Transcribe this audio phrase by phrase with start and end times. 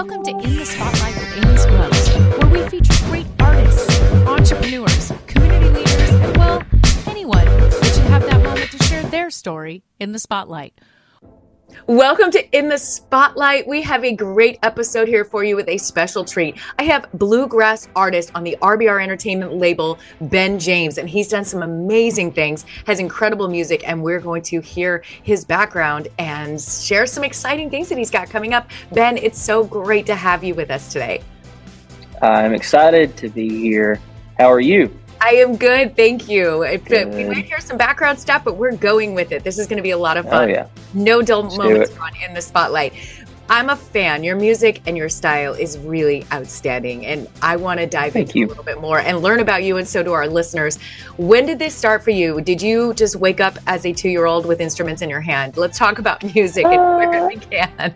[0.00, 2.08] Welcome to In the Spotlight with Amy Scruggs,
[2.38, 6.62] where we feature great artists, entrepreneurs, community leaders, and well,
[7.06, 10.80] anyone that should have that moment to share their story in the spotlight.
[11.86, 13.66] Welcome to In the Spotlight.
[13.66, 16.58] We have a great episode here for you with a special treat.
[16.78, 21.62] I have bluegrass artist on the RBR Entertainment label, Ben James, and he's done some
[21.62, 27.24] amazing things, has incredible music, and we're going to hear his background and share some
[27.24, 28.70] exciting things that he's got coming up.
[28.92, 31.22] Ben, it's so great to have you with us today.
[32.20, 33.98] I'm excited to be here.
[34.38, 34.94] How are you?
[35.22, 36.62] I am good, thank you.
[36.62, 39.44] It, we might hear some background stuff, but we're going with it.
[39.44, 40.48] This is going to be a lot of fun.
[40.48, 40.68] Oh, yeah.
[40.94, 41.90] No dull Let's moments
[42.26, 42.94] in the spotlight.
[43.50, 44.22] I'm a fan.
[44.22, 48.38] Your music and your style is really outstanding, and I want to dive Thank into
[48.38, 48.46] you.
[48.46, 50.78] a little bit more and learn about you, and so do our listeners.
[51.16, 52.40] When did this start for you?
[52.40, 55.56] Did you just wake up as a two-year-old with instruments in your hand?
[55.56, 57.92] Let's talk about music uh, where we can.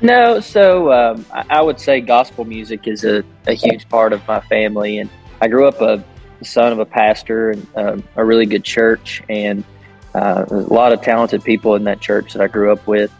[0.00, 4.26] No, so um, I, I would say gospel music is a, a huge part of
[4.26, 5.08] my family, and
[5.40, 6.04] I grew up a
[6.44, 9.64] son of a pastor and um, a really good church, and
[10.14, 13.12] uh, a lot of talented people in that church that I grew up with.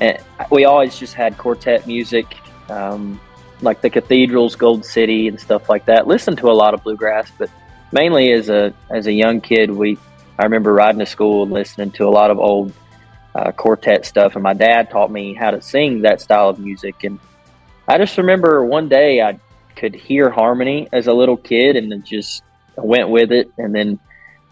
[0.00, 0.18] And
[0.50, 2.36] we always just had quartet music,
[2.68, 3.20] um,
[3.60, 6.06] like the cathedrals, Gold City, and stuff like that.
[6.06, 7.50] Listened to a lot of bluegrass, but
[7.92, 9.98] mainly as a as a young kid, we
[10.38, 12.72] I remember riding to school and listening to a lot of old
[13.34, 14.34] uh, quartet stuff.
[14.34, 17.02] And my dad taught me how to sing that style of music.
[17.04, 17.18] And
[17.86, 19.38] I just remember one day I
[19.78, 22.42] could hear harmony as a little kid and just
[22.76, 23.50] went with it.
[23.56, 24.00] And then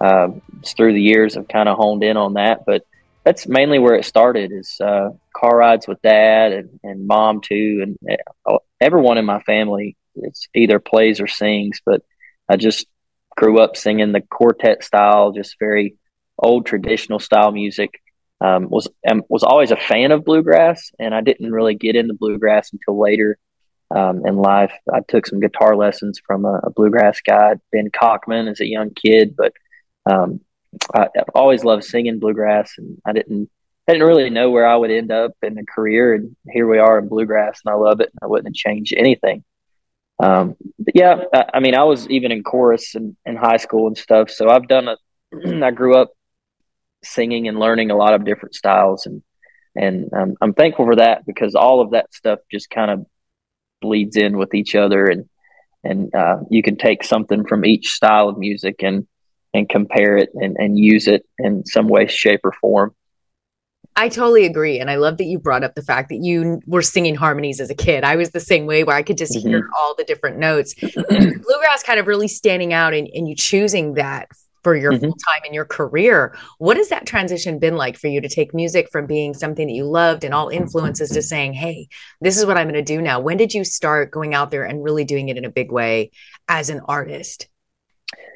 [0.00, 0.28] uh,
[0.64, 2.64] through the years, I've kind of honed in on that.
[2.64, 2.86] But
[3.24, 7.82] that's mainly where it started is uh, car rides with dad and, and mom too.
[7.82, 12.02] And uh, everyone in my family, it's either plays or sings, but
[12.48, 12.86] I just
[13.36, 15.96] grew up singing the quartet style, just very
[16.38, 17.90] old traditional style music.
[18.38, 22.12] Um, was um, was always a fan of bluegrass, and I didn't really get into
[22.12, 23.38] bluegrass until later
[23.94, 24.72] um, in life.
[24.92, 28.90] I took some guitar lessons from a, a, bluegrass guy, Ben Cockman, as a young
[28.90, 29.36] kid.
[29.36, 29.52] But
[30.10, 30.40] um,
[30.94, 33.50] I, have always loved singing bluegrass, and I didn't
[33.88, 36.14] I didn't really know where I would end up in a career.
[36.14, 38.10] And here we are in bluegrass, and I love it.
[38.22, 39.44] I wouldn't change anything.
[40.22, 43.86] Um, but yeah, I, I, mean, I was even in chorus in, in high school
[43.86, 44.30] and stuff.
[44.30, 44.98] So I've done it.
[45.62, 46.10] I grew up
[47.04, 49.22] singing and learning a lot of different styles and
[49.76, 53.06] and um, I'm thankful for that because all of that stuff just kind of
[53.86, 55.28] bleeds in with each other and
[55.84, 59.06] and uh, you can take something from each style of music and
[59.54, 62.94] and compare it and, and use it in some way shape or form
[63.98, 64.78] I totally agree.
[64.78, 67.70] And I love that you brought up the fact that you were singing harmonies as
[67.70, 68.04] a kid.
[68.04, 69.48] I was the same way where I could just mm-hmm.
[69.48, 70.74] hear all the different notes.
[71.08, 74.28] bluegrass kind of really standing out and, and you choosing that
[74.66, 75.04] for your mm-hmm.
[75.04, 76.36] full time in your career.
[76.58, 79.72] What has that transition been like for you to take music from being something that
[79.72, 81.86] you loved and all influences to saying, hey,
[82.20, 83.20] this is what I'm going to do now?
[83.20, 86.10] When did you start going out there and really doing it in a big way
[86.48, 87.46] as an artist?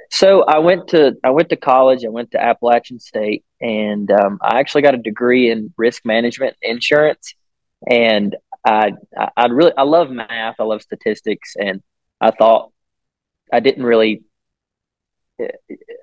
[0.09, 2.05] So I went to I went to college.
[2.05, 6.57] I went to Appalachian State, and um, I actually got a degree in risk management
[6.63, 7.35] insurance.
[7.91, 8.93] And I
[9.37, 10.61] I really I love math.
[10.61, 11.83] I love statistics, and
[12.21, 12.71] I thought
[13.53, 14.23] I didn't really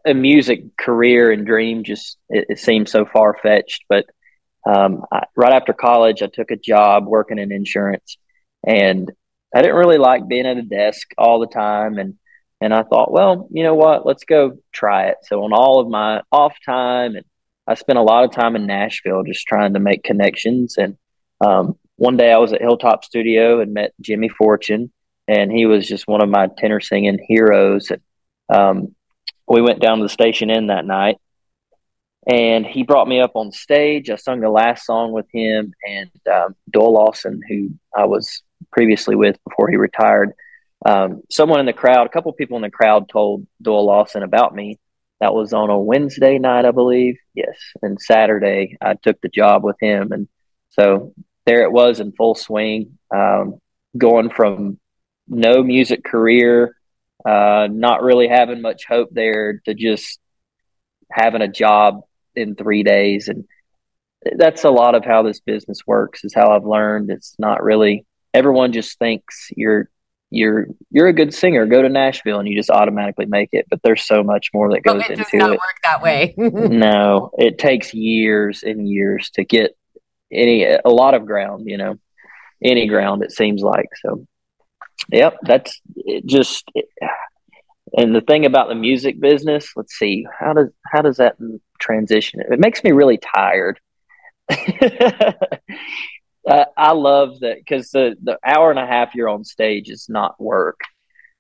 [0.06, 3.84] a music career and dream just it, it seemed so far fetched.
[3.90, 4.06] But
[4.66, 8.18] um, I, right after college, I took a job working in insurance,
[8.66, 9.12] and
[9.56, 11.98] I didn't really like being at a desk all the time.
[11.98, 12.16] And
[12.60, 14.06] and I thought, well, you know what?
[14.06, 15.18] Let's go try it.
[15.24, 17.26] So on all of my off time, and
[17.68, 20.76] I spent a lot of time in Nashville just trying to make connections.
[20.78, 20.98] And
[21.40, 24.92] um, one day I was at Hilltop Studio and met Jimmy Fortune,
[25.28, 27.92] and he was just one of my tenor singing heroes.
[27.92, 28.02] And
[28.50, 28.96] um,
[29.48, 31.18] we went down to the station inn that night
[32.28, 34.10] and he brought me up on stage.
[34.10, 39.16] I sung the last song with him and um, Doyle Lawson, who I was previously
[39.16, 40.34] with before he retired.
[40.86, 44.54] Um, someone in the crowd, a couple people in the crowd told Doyle Lawson about
[44.54, 44.78] me.
[45.22, 47.18] That was on a Wednesday night, I believe.
[47.34, 47.58] Yes.
[47.82, 50.12] And Saturday, I took the job with him.
[50.12, 50.28] And
[50.70, 51.14] so
[51.46, 53.60] there it was in full swing, um,
[53.98, 54.80] going from
[55.28, 56.77] no music career
[57.28, 60.20] uh, not really having much hope there to just
[61.12, 62.02] having a job
[62.36, 63.28] in three days.
[63.28, 63.46] And
[64.38, 67.10] that's a lot of how this business works is how I've learned.
[67.10, 69.90] It's not really, everyone just thinks you're,
[70.30, 71.66] you're you're a good singer.
[71.66, 73.66] Go to Nashville and you just automatically make it.
[73.70, 75.60] But there's so much more that goes into it into does not it.
[75.60, 76.34] Work that way.
[76.38, 79.78] no, it takes years and years to get
[80.30, 81.70] any a lot of ground.
[81.70, 82.00] You know,
[82.62, 83.24] any ground.
[83.24, 84.28] It seems like so.
[85.12, 86.86] Yep, that's it just it,
[87.98, 91.38] and the thing about the music business, let's see, how does how does that
[91.80, 92.42] transition?
[92.42, 93.80] It makes me really tired.
[96.48, 100.08] Uh, I love that because the the hour and a half you're on stage is
[100.08, 100.80] not work.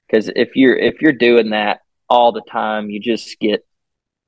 [0.05, 3.65] Because if you're if you're doing that all the time, you just get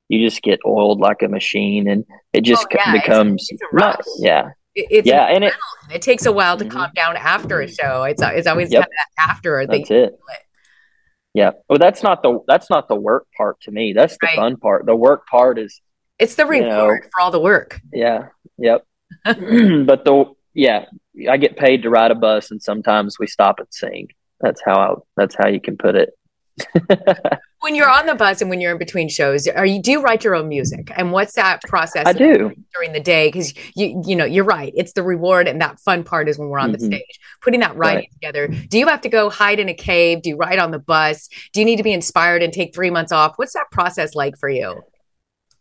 [0.08, 3.72] you just get oiled like a machine, and it just oh, yeah, becomes it's, it's
[3.72, 4.50] not, yeah.
[4.74, 5.54] It's yeah, and it,
[5.92, 6.76] it takes a while to mm-hmm.
[6.76, 8.04] calm down after a show.
[8.04, 8.82] It's it's always yep.
[8.82, 9.66] kind of after.
[9.66, 10.18] That's it.
[11.34, 11.52] Yeah.
[11.68, 13.92] Well, that's not the that's not the work part to me.
[13.92, 14.36] That's the right.
[14.36, 14.86] fun part.
[14.86, 15.80] The work part is
[16.18, 17.80] it's the reward you know, for all the work.
[17.92, 18.28] Yeah.
[18.58, 18.84] Yep.
[19.24, 20.86] but the yeah,
[21.28, 24.08] I get paid to ride a bus, and sometimes we stop and sing.
[24.40, 26.10] That's how I, that's how you can put it.
[27.60, 30.02] When you're on the bus and when you're in between shows, are you do you
[30.02, 30.90] write your own music?
[30.96, 32.06] And what's that process?
[32.06, 34.72] I do during the day because you you know you're right.
[34.76, 36.90] It's the reward and that fun part is when we're on mm-hmm.
[36.90, 38.12] the stage putting that writing right.
[38.12, 38.48] together.
[38.48, 40.22] Do you have to go hide in a cave?
[40.22, 41.28] Do you write on the bus?
[41.52, 43.34] Do you need to be inspired and take three months off?
[43.36, 44.82] What's that process like for you?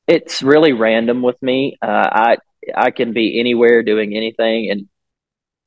[0.07, 1.77] It's really random with me.
[1.81, 2.37] Uh, I
[2.75, 4.87] I can be anywhere doing anything, and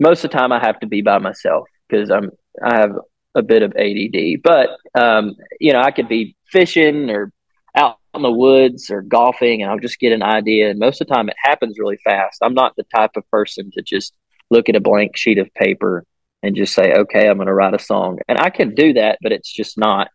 [0.01, 2.31] most of the time I have to be by myself because I'm
[2.63, 2.93] I have
[3.35, 4.43] a bit of ADD.
[4.43, 7.33] But um, you know, I could be fishing or
[7.77, 10.71] out in the woods or golfing, and I'll just get an idea.
[10.71, 12.39] And most of the time, it happens really fast.
[12.43, 14.15] I'm not the type of person to just
[14.51, 16.05] look at a blank sheet of paper
[16.43, 19.19] and just say, "Okay, I'm going to write a song." And I can do that,
[19.23, 20.09] but it's just not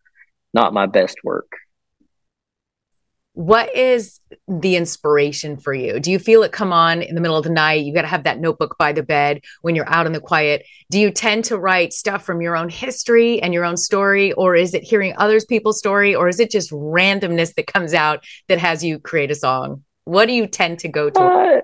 [0.53, 1.51] not my best work
[3.37, 5.99] what is the inspiration for you?
[5.99, 7.85] Do you feel it come on in the middle of the night?
[7.85, 10.65] You got to have that notebook by the bed when you're out in the quiet.
[10.89, 14.55] Do you tend to write stuff from your own history and your own story, or
[14.55, 18.57] is it hearing others people's story, or is it just randomness that comes out that
[18.57, 19.83] has you create a song?
[20.05, 21.19] What do you tend to go to?
[21.19, 21.61] Uh,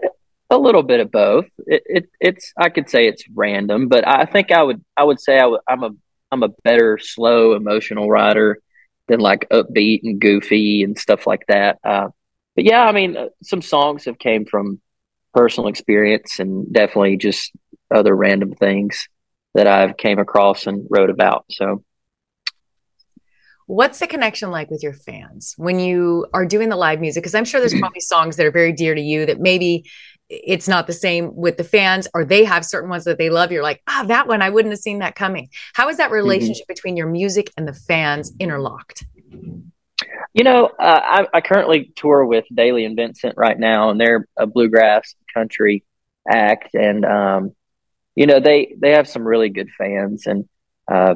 [0.51, 1.47] a little bit of both.
[1.65, 5.19] It, it, it's I could say it's random, but I think I would I would
[5.19, 5.89] say I w- I'm a
[6.31, 8.59] I'm a better slow emotional writer
[9.07, 11.79] than like upbeat and goofy and stuff like that.
[11.83, 12.09] Uh,
[12.55, 14.81] but yeah, I mean, uh, some songs have came from
[15.33, 17.51] personal experience and definitely just
[17.93, 19.07] other random things
[19.55, 21.45] that I've came across and wrote about.
[21.51, 21.83] So
[23.65, 27.35] what's the connection like with your fans when you are doing the live music because
[27.35, 29.89] i'm sure there's probably songs that are very dear to you that maybe
[30.45, 33.51] it's not the same with the fans or they have certain ones that they love
[33.51, 36.15] you're like ah that one i wouldn't have seen that coming how is that mm-hmm.
[36.15, 36.73] relationship mm-hmm.
[36.73, 39.05] between your music and the fans interlocked
[40.33, 44.27] you know uh, I, I, currently tour with dailey and vincent right now and they're
[44.37, 45.83] a bluegrass country
[46.29, 47.55] act and um,
[48.15, 50.47] you know they they have some really good fans and
[50.91, 51.15] uh,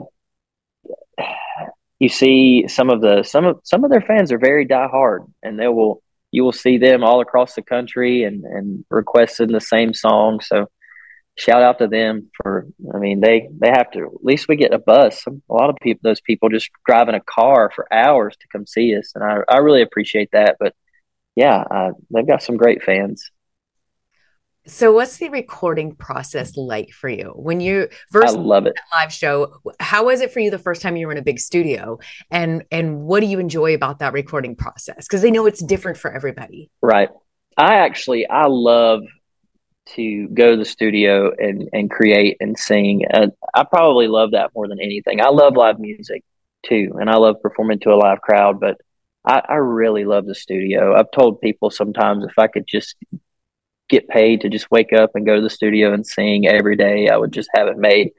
[2.00, 5.60] you see some of the some of some of their fans are very diehard and
[5.60, 6.02] they will
[6.32, 10.42] you will see them all across the country and, and requesting the same song.
[10.42, 10.68] So
[11.38, 14.74] shout out to them for, I mean, they, they have to, at least we get
[14.74, 15.26] a bus.
[15.28, 18.96] A lot of people, those people just driving a car for hours to come see
[18.98, 19.12] us.
[19.16, 20.58] And I, I really appreciate that.
[20.60, 20.76] But
[21.36, 23.30] yeah, uh, they've got some great fans.
[24.68, 29.14] So, what's the recording process like for you when you first I love it live
[29.14, 29.62] show?
[29.80, 32.00] How was it for you the first time you were in a big studio,
[32.32, 35.08] and and what do you enjoy about that recording process?
[35.08, 36.70] Because they know it's different for everybody.
[36.82, 37.10] Right.
[37.56, 39.04] I actually I love
[39.96, 43.06] to go to the studio and and create and sing.
[43.14, 45.22] Uh, I probably love that more than anything.
[45.22, 46.26] I love live music
[46.66, 48.78] too, and I love performing to a live crowd, but.
[49.30, 50.96] I, I really love the studio.
[50.96, 52.96] I've told people sometimes if I could just
[53.90, 57.10] get paid to just wake up and go to the studio and sing every day,
[57.10, 58.12] I would just have it made.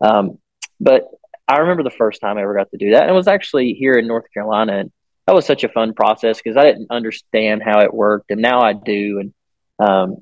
[0.00, 0.38] Um,
[0.80, 1.08] but
[1.46, 3.74] I remember the first time I ever got to do that, and it was actually
[3.74, 4.92] here in North Carolina, and
[5.26, 8.60] that was such a fun process because I didn't understand how it worked, and now
[8.60, 9.20] I do.
[9.20, 9.34] And
[9.78, 10.16] um,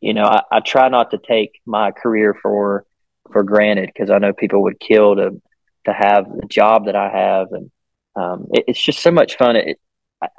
[0.00, 2.84] you know, I, I, try not to take my career for
[3.32, 5.40] for granted because I know people would kill to
[5.86, 7.70] to have the job that I have, and
[8.14, 9.56] um, it, it's just so much fun.
[9.56, 9.80] It,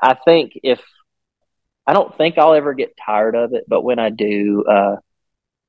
[0.02, 0.82] I think if
[1.90, 4.98] I don't think I'll ever get tired of it, but when I do, uh,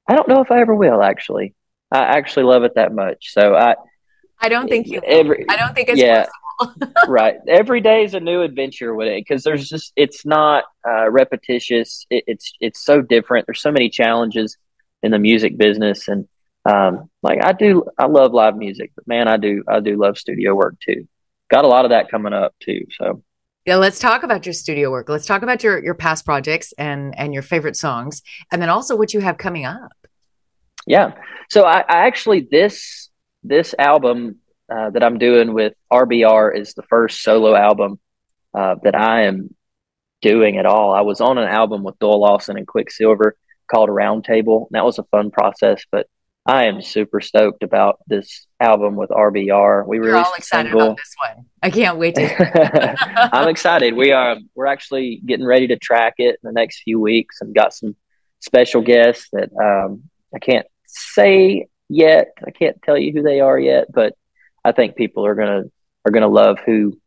[0.06, 1.02] I don't know if I ever will.
[1.02, 1.54] Actually,
[1.90, 3.32] I actually love it that much.
[3.32, 3.74] So I,
[4.38, 5.00] I don't think you.
[5.02, 6.26] Every, I don't think it's yeah,
[7.08, 7.36] right.
[7.48, 12.04] Every day is a new adventure with it because there's just it's not uh, repetitious.
[12.10, 13.46] It, it's it's so different.
[13.46, 14.58] There's so many challenges
[15.02, 16.28] in the music business, and
[16.66, 20.18] um, like I do, I love live music, but man, I do I do love
[20.18, 21.08] studio work too.
[21.50, 22.84] Got a lot of that coming up too.
[22.98, 23.22] So
[23.66, 25.08] yeah, let's talk about your studio work.
[25.08, 28.96] Let's talk about your your past projects and and your favorite songs, and then also
[28.96, 29.92] what you have coming up.
[30.86, 31.14] Yeah,
[31.50, 33.10] so I, I actually this
[33.42, 34.36] this album
[34.72, 37.98] uh, that I'm doing with RBR is the first solo album
[38.54, 39.54] uh, that I am
[40.22, 40.92] doing at all.
[40.92, 43.36] I was on an album with Doyle Lawson and Quicksilver
[43.70, 44.66] called Roundtable.
[44.70, 46.06] That was a fun process, but
[46.50, 49.86] I am super stoked about this album with RBR.
[49.86, 51.46] We We're all excited about this one.
[51.62, 53.30] I can't wait to.
[53.32, 53.94] I'm excited.
[53.94, 54.36] We are.
[54.56, 57.94] We're actually getting ready to track it in the next few weeks, and got some
[58.40, 60.02] special guests that um,
[60.34, 62.32] I can't say yet.
[62.44, 64.14] I can't tell you who they are yet, but
[64.64, 65.62] I think people are gonna
[66.04, 66.98] are gonna love who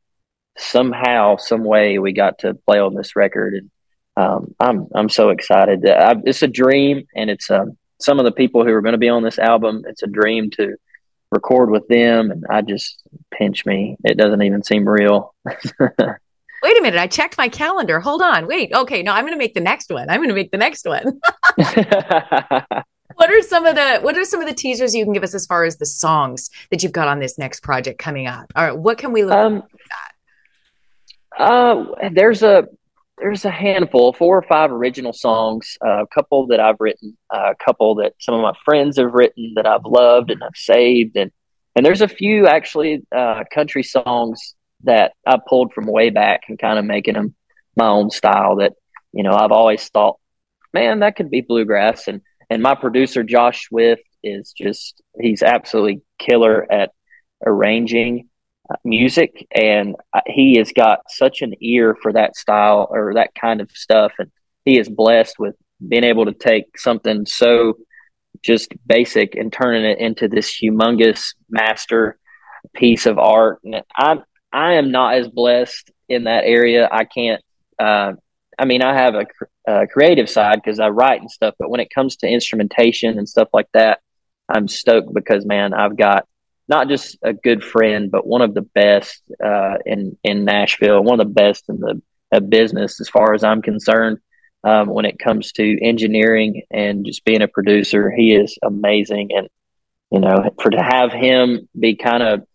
[0.57, 3.71] somehow, some way we got to play on this record, and
[4.15, 5.85] um, I'm I'm so excited.
[5.85, 9.00] I, it's a dream, and it's um, some of the people who are going to
[9.00, 9.83] be on this album.
[9.88, 10.75] It's a dream to
[11.31, 13.98] record with them, and I just pinch me.
[14.03, 15.33] It doesn't even seem real.
[15.45, 18.00] Wait a minute, I checked my calendar.
[18.00, 18.48] Hold on.
[18.48, 18.72] Wait.
[18.74, 20.10] Okay, no, I'm going to make the next one.
[20.10, 21.19] I'm going to make the next one.
[23.15, 25.33] what are some of the what are some of the teasers you can give us
[25.33, 28.51] as far as the songs that you've got on this next project coming up?
[28.55, 29.63] All right, what can we look um,
[31.38, 31.41] at?
[31.41, 32.67] Uh, there's a
[33.17, 37.51] there's a handful, four or five original songs, uh, a couple that I've written, uh,
[37.51, 41.15] a couple that some of my friends have written that I've loved and I've saved,
[41.15, 41.32] and
[41.75, 46.60] and there's a few actually uh, country songs that I pulled from way back and
[46.60, 47.36] kind of making them
[47.75, 48.58] my own style.
[48.58, 48.74] That
[49.12, 50.20] you know I've always thought,
[50.74, 56.01] man, that could be bluegrass, and and my producer Josh Swift is just he's absolutely
[56.17, 56.91] killer at
[57.46, 58.29] arranging
[58.84, 59.96] music, and
[60.27, 64.32] he has got such an ear for that style or that kind of stuff, and
[64.65, 67.77] he is blessed with being able to take something so
[68.42, 72.18] just basic and turning it into this humongous master
[72.74, 73.60] piece of art.
[73.63, 74.18] And I
[74.51, 76.88] I am not as blessed in that area.
[76.92, 77.42] I can't.
[77.80, 78.13] Uh,
[78.58, 79.25] I mean, I have a,
[79.68, 83.27] a creative side because I write and stuff, but when it comes to instrumentation and
[83.27, 84.00] stuff like that,
[84.48, 86.27] I'm stoked because man, I've got
[86.74, 91.20] not just a good friend, but one of the best uh, in in Nashville, one
[91.20, 92.01] of the best in the
[92.32, 94.18] uh, business as far as I'm concerned.
[94.65, 99.48] Um, when it comes to engineering and just being a producer, he is amazing, and
[100.10, 102.48] you know, for to have him be kind of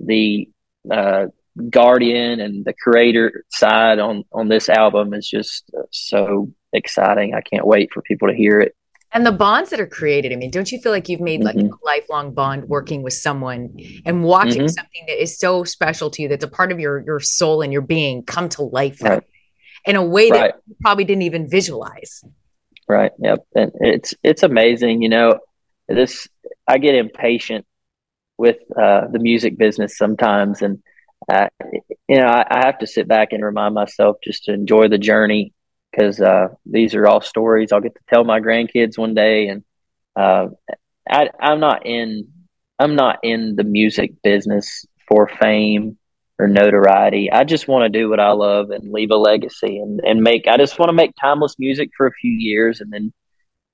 [0.00, 0.48] the
[0.90, 1.26] uh,
[1.68, 7.34] guardian and the creator side on on this album is just uh, so exciting.
[7.34, 8.74] I can't wait for people to hear it
[9.16, 11.56] and the bonds that are created i mean don't you feel like you've made like
[11.56, 11.72] mm-hmm.
[11.72, 14.66] a lifelong bond working with someone and watching mm-hmm.
[14.68, 17.72] something that is so special to you that's a part of your your soul and
[17.72, 19.22] your being come to life right.
[19.86, 22.22] in a way that you probably didn't even visualize
[22.88, 25.38] right yep and it's it's amazing you know
[25.88, 26.28] this
[26.68, 27.64] i get impatient
[28.38, 30.82] with uh, the music business sometimes and
[31.32, 31.48] uh,
[32.06, 34.98] you know I, I have to sit back and remind myself just to enjoy the
[34.98, 35.54] journey
[35.90, 39.48] because uh, these are all stories I'll get to tell my grandkids one day.
[39.48, 39.64] And
[40.14, 40.48] uh,
[41.08, 42.28] I, I'm not in
[42.78, 45.96] I'm not in the music business for fame
[46.38, 47.30] or notoriety.
[47.32, 50.46] I just want to do what I love and leave a legacy and, and make.
[50.46, 53.12] I just want to make timeless music for a few years and then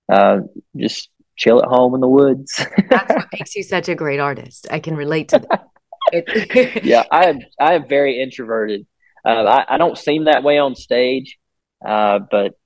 [0.08, 0.38] uh,
[0.76, 2.64] just chill at home in the woods.
[2.90, 4.68] That's what makes you such a great artist.
[4.70, 5.68] I can relate to that.
[6.84, 7.40] yeah, I am.
[7.60, 8.86] I am very introverted.
[9.24, 11.38] Uh, I, I don't seem that way on stage,
[11.84, 12.56] uh, but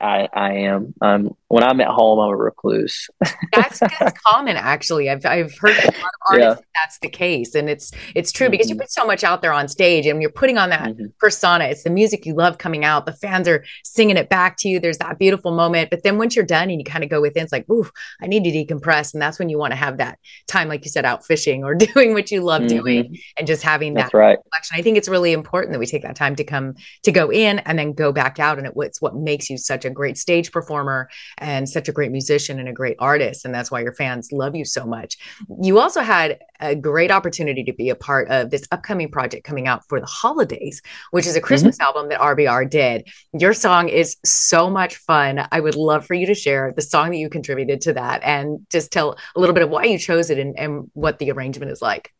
[0.00, 0.94] I, I am.
[1.00, 3.08] Um, when I'm at home, I'm a recluse.
[3.52, 5.08] that's that's common, actually.
[5.08, 6.80] I've I've heard a lot of artists yeah.
[6.82, 8.52] that's the case, and it's it's true mm-hmm.
[8.52, 8.82] because you mm-hmm.
[8.82, 11.06] put so much out there on stage, and you're putting on that mm-hmm.
[11.18, 11.66] persona.
[11.66, 13.06] It's the music you love coming out.
[13.06, 14.80] The fans are singing it back to you.
[14.80, 17.44] There's that beautiful moment, but then once you're done and you kind of go within,
[17.44, 17.88] it's like, ooh,
[18.20, 20.90] I need to decompress, and that's when you want to have that time, like you
[20.90, 22.78] said, out fishing or doing what you love mm-hmm.
[22.78, 24.38] doing, and just having that's that right.
[24.44, 24.78] reflection.
[24.78, 26.74] I think it's really important that we take that time to come
[27.04, 29.84] to go in and then go back out, and it, it's what makes you such
[29.84, 33.44] a great stage performer and such a great musician and a great artist.
[33.44, 35.18] And that's why your fans love you so much.
[35.60, 39.66] You also had a great opportunity to be a part of this upcoming project coming
[39.66, 41.86] out for the holidays, which is a Christmas mm-hmm.
[41.86, 43.08] album that RBR did.
[43.38, 45.46] Your song is so much fun.
[45.52, 48.66] I would love for you to share the song that you contributed to that and
[48.70, 51.70] just tell a little bit of why you chose it and, and what the arrangement
[51.70, 52.12] is like.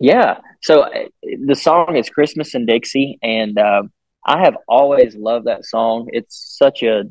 [0.00, 0.38] Yeah.
[0.62, 1.04] So uh,
[1.46, 3.84] the song is Christmas in Dixie, and uh,
[4.24, 6.08] I have always loved that song.
[6.12, 7.04] It's such a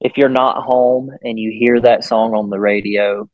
[0.00, 3.28] if you're not home and you hear that song on the radio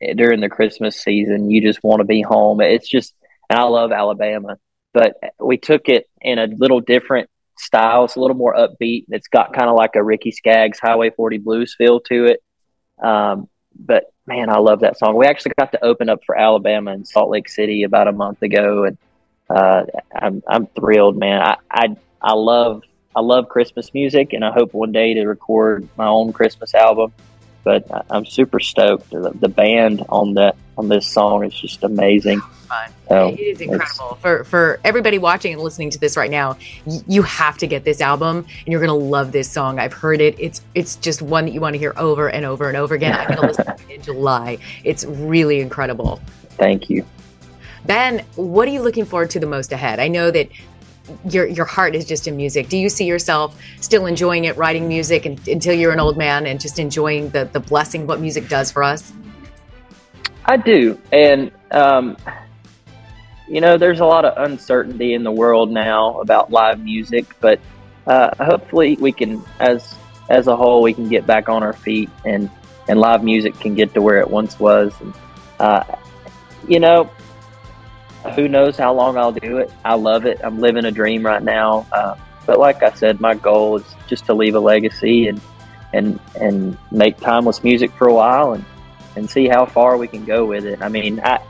[0.00, 2.60] eh, during the Christmas season, you just want to be home.
[2.60, 3.14] It's just,
[3.50, 4.58] and I love Alabama,
[4.94, 8.04] but we took it in a little different style.
[8.04, 9.06] It's a little more upbeat.
[9.08, 12.42] It's got kind of like a Ricky Skaggs Highway 40 blues feel to it.
[13.02, 13.48] Um,
[13.78, 15.16] but man, I love that song.
[15.16, 18.42] We actually got to open up for Alabama in Salt Lake City about a month
[18.42, 18.98] ago, and
[19.50, 19.84] uh,
[20.14, 21.40] I'm I'm thrilled, man.
[21.40, 22.82] I, I I love
[23.16, 27.12] I love Christmas music, and I hope one day to record my own Christmas album.
[27.64, 29.10] But I'm super stoked.
[29.10, 32.40] The, the band on that on this song is just amazing.
[33.08, 36.58] So it is incredible for for everybody watching and listening to this right now.
[36.84, 39.78] Y- you have to get this album, and you're gonna love this song.
[39.80, 40.36] I've heard it.
[40.38, 43.14] It's it's just one that you want to hear over and over and over again.
[43.18, 44.58] I'm gonna listen to it in July.
[44.84, 46.20] It's really incredible.
[46.50, 47.04] Thank you.
[47.86, 50.00] Ben, what are you looking forward to the most ahead?
[50.00, 50.48] I know that
[51.28, 52.68] your your heart is just in music.
[52.68, 56.46] Do you see yourself still enjoying it, writing music and, until you're an old man,
[56.46, 59.12] and just enjoying the the blessing what music does for us?
[60.44, 62.16] I do, and um,
[63.48, 67.60] you know, there's a lot of uncertainty in the world now about live music, but
[68.06, 69.94] uh, hopefully we can, as
[70.28, 72.50] as a whole, we can get back on our feet and
[72.88, 74.92] and live music can get to where it once was.
[75.00, 75.14] And
[75.60, 75.84] uh,
[76.68, 77.10] you know,
[78.34, 79.70] who knows how long I'll do it?
[79.84, 80.40] I love it.
[80.42, 81.86] I'm living a dream right now.
[81.92, 82.16] Uh,
[82.46, 85.40] but like I said, my goal is just to leave a legacy and
[85.92, 88.64] and and make timeless music for a while and
[89.16, 90.82] and see how far we can go with it.
[90.82, 91.40] I mean, I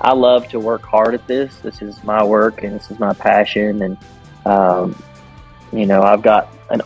[0.00, 1.56] I love to work hard at this.
[1.58, 3.82] This is my work and this is my passion.
[3.82, 3.98] And,
[4.46, 5.00] um,
[5.72, 6.80] you know, I've got an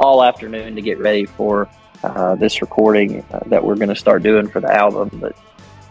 [0.00, 1.68] all afternoon to get ready for
[2.02, 5.10] uh, this recording uh, that we're going to start doing for the album.
[5.12, 5.36] But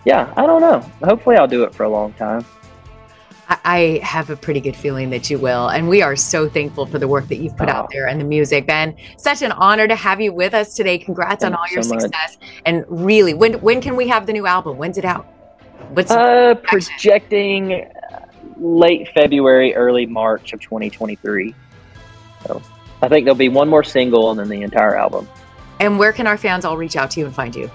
[0.07, 0.79] yeah, I don't know.
[1.03, 2.45] Hopefully, I'll do it for a long time.
[3.49, 5.67] I have a pretty good feeling that you will.
[5.67, 7.73] And we are so thankful for the work that you've put oh.
[7.73, 8.67] out there and the music.
[8.67, 10.97] Ben, such an honor to have you with us today.
[10.97, 12.37] Congrats Thanks on all your so success.
[12.39, 12.49] Much.
[12.65, 14.77] And really, when when can we have the new album?
[14.77, 15.25] When's it out?
[15.89, 17.89] What's uh, projecting
[18.55, 21.53] late February, early March of 2023.
[22.45, 22.61] So
[23.01, 25.27] I think there'll be one more single and then the entire album.
[25.81, 27.69] And where can our fans all reach out to you and find you?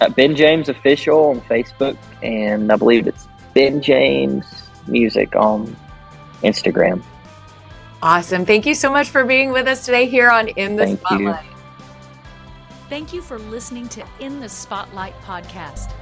[0.00, 4.44] Uh, ben James Official on Facebook, and I believe it's Ben James
[4.86, 5.76] Music on
[6.42, 7.02] Instagram.
[8.02, 8.44] Awesome.
[8.46, 11.44] Thank you so much for being with us today here on In the Thank Spotlight.
[11.44, 11.50] You.
[12.88, 15.92] Thank you for listening to In the Spotlight podcast.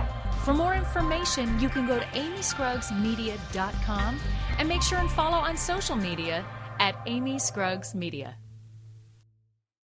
[0.44, 4.20] For more information, you can go to amyscruggsmedia.com
[4.58, 6.44] and make sure and follow on social media
[6.78, 8.36] at Amy Scruggs Media.